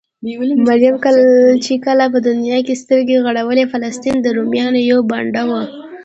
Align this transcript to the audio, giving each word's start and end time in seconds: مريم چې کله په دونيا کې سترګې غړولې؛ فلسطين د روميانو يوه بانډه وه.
مريم 0.67 0.95
چې 1.65 1.73
کله 1.85 2.03
په 2.13 2.19
دونيا 2.27 2.57
کې 2.65 2.79
سترګې 2.83 3.17
غړولې؛ 3.25 3.63
فلسطين 3.73 4.15
د 4.21 4.27
روميانو 4.37 4.79
يوه 4.89 5.03
بانډه 5.09 5.43
وه. 5.49 5.61